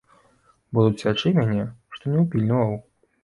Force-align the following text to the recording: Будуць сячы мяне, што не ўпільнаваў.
Будуць 0.77 1.01
сячы 1.03 1.33
мяне, 1.39 1.67
што 1.97 2.03
не 2.13 2.19
ўпільнаваў. 2.25 2.73